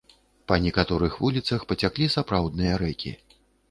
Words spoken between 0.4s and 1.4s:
Па некаторых